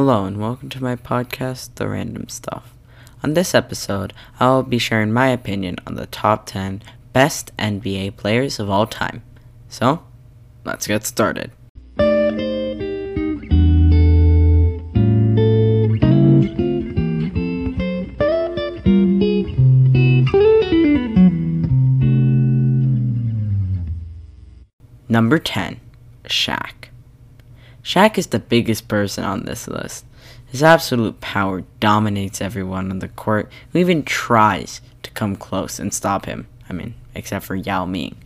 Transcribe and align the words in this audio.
Hello, 0.00 0.26
and 0.26 0.38
welcome 0.38 0.68
to 0.68 0.80
my 0.80 0.94
podcast, 0.94 1.74
The 1.74 1.88
Random 1.88 2.28
Stuff. 2.28 2.72
On 3.24 3.34
this 3.34 3.52
episode, 3.52 4.12
I 4.38 4.46
will 4.46 4.62
be 4.62 4.78
sharing 4.78 5.12
my 5.12 5.26
opinion 5.26 5.74
on 5.88 5.96
the 5.96 6.06
top 6.06 6.46
10 6.46 6.82
best 7.12 7.50
NBA 7.56 8.16
players 8.16 8.60
of 8.60 8.70
all 8.70 8.86
time. 8.86 9.24
So, 9.68 10.04
let's 10.64 10.86
get 10.86 11.04
started. 11.04 11.50
Number 25.08 25.40
10, 25.40 25.80
Shaq. 26.26 26.87
Shaq 27.88 28.18
is 28.18 28.26
the 28.26 28.38
biggest 28.38 28.86
person 28.86 29.24
on 29.24 29.44
this 29.44 29.66
list. 29.66 30.04
His 30.44 30.62
absolute 30.62 31.22
power 31.22 31.62
dominates 31.80 32.42
everyone 32.42 32.90
on 32.90 32.98
the 32.98 33.08
court 33.08 33.50
who 33.72 33.78
even 33.78 34.02
tries 34.02 34.82
to 35.02 35.10
come 35.12 35.34
close 35.34 35.78
and 35.78 35.94
stop 35.94 36.26
him. 36.26 36.48
I 36.68 36.74
mean, 36.74 36.92
except 37.14 37.46
for 37.46 37.54
Yao 37.54 37.86
Ming. 37.86 38.16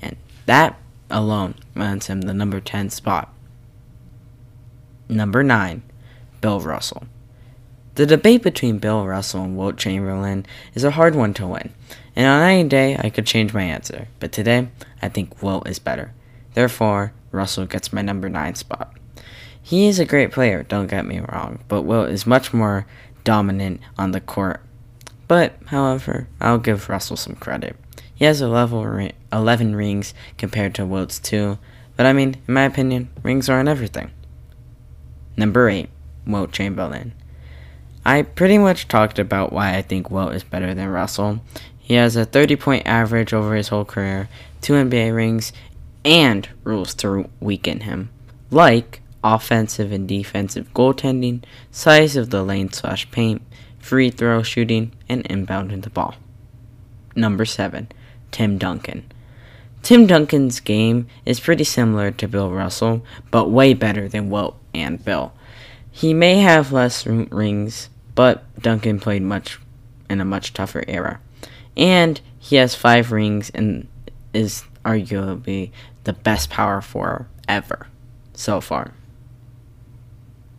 And 0.00 0.16
that 0.46 0.78
alone 1.10 1.56
lands 1.74 2.06
him 2.06 2.20
the 2.20 2.32
number 2.32 2.60
10 2.60 2.90
spot. 2.90 3.34
Number 5.08 5.42
9, 5.42 5.82
Bill 6.40 6.60
Russell. 6.60 7.08
The 7.96 8.06
debate 8.06 8.44
between 8.44 8.78
Bill 8.78 9.04
Russell 9.04 9.42
and 9.42 9.56
Wilt 9.56 9.78
Chamberlain 9.78 10.46
is 10.74 10.84
a 10.84 10.92
hard 10.92 11.16
one 11.16 11.34
to 11.34 11.46
win, 11.48 11.74
and 12.14 12.26
on 12.26 12.48
any 12.48 12.68
day 12.68 12.96
I 12.96 13.10
could 13.10 13.26
change 13.26 13.52
my 13.52 13.64
answer, 13.64 14.06
but 14.20 14.30
today 14.30 14.68
I 15.02 15.08
think 15.08 15.42
Wilt 15.42 15.66
is 15.66 15.80
better. 15.80 16.12
Therefore, 16.54 17.12
Russell 17.32 17.66
gets 17.66 17.92
my 17.92 18.02
number 18.02 18.28
9 18.28 18.54
spot. 18.54 18.94
He 19.62 19.86
is 19.86 19.98
a 19.98 20.04
great 20.04 20.32
player, 20.32 20.62
don't 20.62 20.86
get 20.86 21.06
me 21.06 21.20
wrong, 21.20 21.58
but 21.68 21.82
Wilt 21.82 22.08
is 22.08 22.26
much 22.26 22.54
more 22.54 22.86
dominant 23.24 23.80
on 23.98 24.12
the 24.12 24.20
court. 24.20 24.60
But, 25.26 25.56
however, 25.66 26.26
I'll 26.40 26.58
give 26.58 26.88
Russell 26.88 27.16
some 27.16 27.36
credit. 27.36 27.76
He 28.14 28.24
has 28.24 28.40
a 28.40 28.48
level 28.48 28.84
11 29.32 29.76
rings 29.76 30.14
compared 30.38 30.74
to 30.74 30.86
Wilt's 30.86 31.18
2, 31.18 31.58
but 31.96 32.06
I 32.06 32.12
mean, 32.12 32.36
in 32.48 32.54
my 32.54 32.62
opinion, 32.62 33.10
rings 33.22 33.48
aren't 33.48 33.68
everything. 33.68 34.10
Number 35.36 35.68
8, 35.68 35.88
Wilt 36.26 36.50
Chamberlain. 36.50 37.12
I 38.04 38.22
pretty 38.22 38.56
much 38.56 38.88
talked 38.88 39.18
about 39.18 39.52
why 39.52 39.76
I 39.76 39.82
think 39.82 40.10
Wilt 40.10 40.32
is 40.32 40.42
better 40.42 40.72
than 40.72 40.88
Russell. 40.88 41.40
He 41.78 41.94
has 41.94 42.16
a 42.16 42.24
30 42.24 42.56
point 42.56 42.86
average 42.86 43.32
over 43.34 43.54
his 43.54 43.68
whole 43.68 43.84
career, 43.84 44.28
2 44.62 44.72
NBA 44.72 45.14
rings, 45.14 45.52
and 46.04 46.48
rules 46.64 46.94
to 46.94 47.28
weaken 47.38 47.80
him. 47.80 48.10
Like 48.50 49.02
offensive 49.22 49.92
and 49.92 50.08
defensive 50.08 50.72
goaltending, 50.74 51.42
size 51.70 52.16
of 52.16 52.30
the 52.30 52.42
lane 52.42 52.72
slash 52.72 53.10
paint, 53.10 53.42
free 53.78 54.10
throw 54.10 54.42
shooting, 54.42 54.92
and 55.08 55.24
inbounding 55.24 55.82
the 55.82 55.90
ball. 55.90 56.14
Number 57.14 57.44
7. 57.44 57.88
Tim 58.30 58.58
Duncan. 58.58 59.10
Tim 59.82 60.06
Duncan's 60.06 60.60
game 60.60 61.06
is 61.24 61.40
pretty 61.40 61.64
similar 61.64 62.10
to 62.10 62.28
Bill 62.28 62.50
Russell, 62.50 63.04
but 63.30 63.50
way 63.50 63.74
better 63.74 64.08
than 64.08 64.30
Wilt 64.30 64.56
and 64.74 65.02
Bill. 65.04 65.32
He 65.90 66.14
may 66.14 66.36
have 66.36 66.72
less 66.72 67.06
rings, 67.06 67.88
but 68.14 68.44
Duncan 68.60 69.00
played 69.00 69.22
much 69.22 69.58
in 70.10 70.20
a 70.20 70.24
much 70.24 70.52
tougher 70.52 70.84
era. 70.86 71.20
And 71.76 72.20
he 72.38 72.56
has 72.56 72.74
five 72.74 73.12
rings 73.12 73.50
and 73.50 73.88
is 74.32 74.64
arguably 74.84 75.70
the 76.04 76.12
best 76.12 76.50
power 76.50 76.80
forward 76.80 77.26
ever 77.48 77.86
so 78.34 78.60
far. 78.60 78.92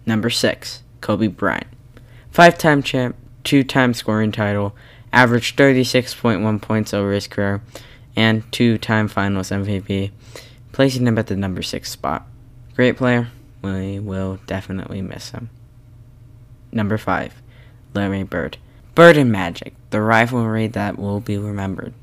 Number 0.09 0.31
6, 0.31 0.81
Kobe 1.01 1.27
Bryant. 1.27 1.67
Five 2.31 2.57
time 2.57 2.81
champ, 2.81 3.15
two 3.43 3.63
time 3.63 3.93
scoring 3.93 4.31
title, 4.31 4.75
averaged 5.13 5.55
36.1 5.55 6.59
points 6.63 6.95
over 6.95 7.11
his 7.11 7.27
career, 7.27 7.61
and 8.15 8.41
two 8.51 8.79
time 8.79 9.07
finals 9.07 9.51
MVP, 9.51 10.09
placing 10.71 11.05
him 11.05 11.19
at 11.19 11.27
the 11.27 11.35
number 11.35 11.61
6 11.61 11.91
spot. 11.91 12.25
Great 12.75 12.97
player, 12.97 13.29
we 13.61 13.99
will 13.99 14.39
definitely 14.47 15.03
miss 15.03 15.29
him. 15.29 15.51
Number 16.71 16.97
5, 16.97 17.39
Larry 17.93 18.23
Bird. 18.23 18.57
Bird 18.95 19.15
and 19.15 19.31
Magic, 19.31 19.75
the 19.91 20.01
rivalry 20.01 20.65
that 20.65 20.97
will 20.97 21.19
be 21.19 21.37
remembered. 21.37 21.93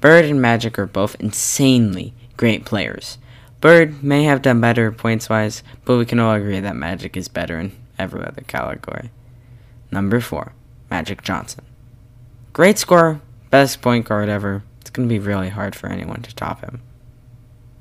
Bird 0.00 0.24
and 0.24 0.40
Magic 0.40 0.78
are 0.78 0.86
both 0.86 1.20
insanely 1.20 2.14
great 2.38 2.64
players. 2.64 3.18
Bird 3.66 4.00
may 4.00 4.22
have 4.22 4.42
done 4.42 4.60
better 4.60 4.92
points 4.92 5.28
wise, 5.28 5.64
but 5.84 5.96
we 5.96 6.06
can 6.06 6.20
all 6.20 6.32
agree 6.32 6.60
that 6.60 6.76
Magic 6.76 7.16
is 7.16 7.26
better 7.26 7.58
in 7.58 7.72
every 7.98 8.22
other 8.22 8.42
category. 8.42 9.10
Number 9.90 10.20
4, 10.20 10.52
Magic 10.88 11.20
Johnson. 11.24 11.64
Great 12.52 12.78
scorer, 12.78 13.20
best 13.50 13.82
point 13.82 14.06
guard 14.06 14.28
ever. 14.28 14.62
It's 14.80 14.90
going 14.90 15.08
to 15.08 15.12
be 15.12 15.18
really 15.18 15.48
hard 15.48 15.74
for 15.74 15.88
anyone 15.88 16.22
to 16.22 16.32
top 16.32 16.60
him. 16.60 16.80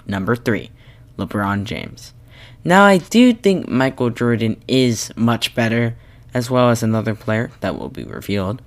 Number 0.07 0.35
3, 0.35 0.71
LeBron 1.19 1.65
James. 1.65 2.15
Now, 2.63 2.83
I 2.83 2.97
do 2.97 3.31
think 3.31 3.67
Michael 3.67 4.09
Jordan 4.09 4.59
is 4.67 5.13
much 5.15 5.53
better, 5.53 5.95
as 6.33 6.49
well 6.49 6.71
as 6.71 6.81
another 6.81 7.13
player 7.13 7.51
that 7.59 7.77
will 7.77 7.89
be 7.89 8.05
revealed. 8.05 8.59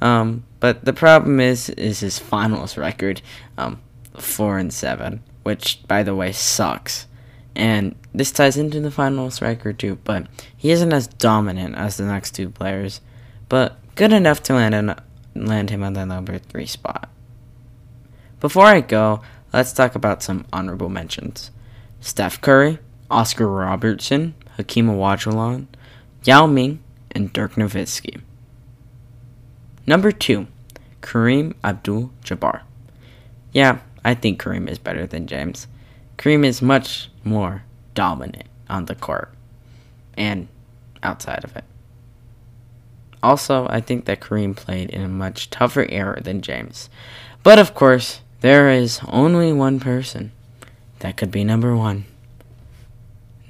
Um, 0.00 0.44
but 0.60 0.84
the 0.84 0.92
problem 0.92 1.40
is, 1.40 1.70
is 1.70 1.98
his 1.98 2.20
finals 2.20 2.76
record, 2.76 3.20
um, 3.58 3.80
four 4.14 4.58
and 4.58 4.72
seven 4.72 5.24
which 5.46 5.78
by 5.86 6.02
the 6.02 6.12
way 6.12 6.32
sucks. 6.32 7.06
And 7.54 7.94
this 8.12 8.32
ties 8.32 8.56
into 8.56 8.80
the 8.80 8.90
finals 8.90 9.40
record 9.40 9.78
too, 9.78 10.00
but 10.02 10.26
he 10.56 10.72
isn't 10.72 10.92
as 10.92 11.06
dominant 11.06 11.76
as 11.76 11.96
the 11.96 12.04
next 12.04 12.32
two 12.32 12.50
players, 12.50 13.00
but 13.48 13.78
good 13.94 14.12
enough 14.12 14.42
to 14.42 14.54
land, 14.54 15.00
land 15.36 15.70
him 15.70 15.84
on 15.84 15.92
the 15.92 16.04
number 16.04 16.36
three 16.38 16.66
spot. 16.66 17.08
Before 18.40 18.64
I 18.64 18.80
go, 18.80 19.22
let's 19.52 19.72
talk 19.72 19.94
about 19.94 20.20
some 20.20 20.46
honorable 20.52 20.88
mentions. 20.88 21.52
Steph 22.00 22.40
Curry, 22.40 22.80
Oscar 23.08 23.46
Robertson, 23.46 24.34
Hakeem 24.56 24.88
Olajuwon, 24.88 25.68
Yao 26.24 26.46
Ming, 26.48 26.82
and 27.12 27.32
Dirk 27.32 27.52
Nowitzki. 27.52 28.20
Number 29.86 30.10
2, 30.10 30.48
Kareem 31.02 31.54
Abdul-Jabbar. 31.62 32.62
Yeah, 33.52 33.78
I 34.06 34.14
think 34.14 34.40
Kareem 34.40 34.70
is 34.70 34.78
better 34.78 35.04
than 35.04 35.26
James. 35.26 35.66
Kareem 36.16 36.44
is 36.44 36.62
much 36.62 37.10
more 37.24 37.64
dominant 37.92 38.46
on 38.68 38.84
the 38.84 38.94
court 38.94 39.34
and 40.16 40.46
outside 41.02 41.42
of 41.42 41.56
it. 41.56 41.64
Also, 43.20 43.66
I 43.68 43.80
think 43.80 44.04
that 44.04 44.20
Kareem 44.20 44.54
played 44.54 44.90
in 44.90 45.02
a 45.02 45.08
much 45.08 45.50
tougher 45.50 45.86
era 45.88 46.22
than 46.22 46.40
James. 46.40 46.88
But 47.42 47.58
of 47.58 47.74
course, 47.74 48.20
there 48.42 48.70
is 48.70 49.00
only 49.08 49.52
one 49.52 49.80
person 49.80 50.30
that 51.00 51.16
could 51.16 51.32
be 51.32 51.42
number 51.42 51.76
one. 51.76 52.04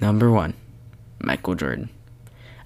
Number 0.00 0.30
one, 0.30 0.54
Michael 1.18 1.54
Jordan. 1.54 1.90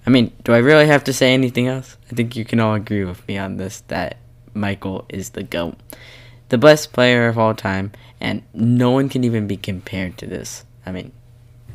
I 0.07 0.11
mean, 0.11 0.31
do 0.45 0.53
I 0.53 0.59
really 0.59 0.87
have 0.87 1.03
to 1.03 1.13
say 1.13 1.33
anything 1.33 1.67
else? 1.67 1.97
I 2.09 2.15
think 2.15 2.37
you 2.37 2.45
can 2.45 2.61
all 2.61 2.73
agree 2.73 3.03
with 3.03 3.27
me 3.27 3.37
on 3.37 3.57
this 3.57 3.81
that 3.89 4.15
Michael 4.53 5.05
is 5.09 5.31
the 5.31 5.43
GOAT 5.43 5.75
the 6.51 6.57
best 6.57 6.91
player 6.91 7.29
of 7.29 7.37
all 7.37 7.55
time, 7.55 7.93
and 8.19 8.43
no 8.53 8.91
one 8.91 9.07
can 9.07 9.23
even 9.23 9.47
be 9.47 9.55
compared 9.55 10.17
to 10.17 10.27
this. 10.27 10.65
I 10.85 10.91
mean, 10.91 11.13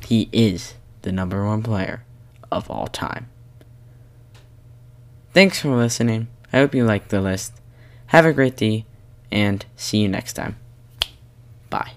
he 0.04 0.28
is 0.32 0.74
the 1.00 1.12
number 1.12 1.46
one 1.46 1.62
player 1.62 2.04
of 2.52 2.70
all 2.70 2.86
time. 2.86 3.30
Thanks 5.32 5.60
for 5.60 5.74
listening. 5.74 6.28
I 6.52 6.58
hope 6.58 6.74
you 6.74 6.84
liked 6.84 7.08
the 7.08 7.22
list. 7.22 7.54
Have 8.08 8.26
a 8.26 8.34
great 8.34 8.58
day, 8.58 8.84
and 9.32 9.64
see 9.76 10.02
you 10.02 10.08
next 10.08 10.34
time. 10.34 10.56
Bye. 11.70 11.92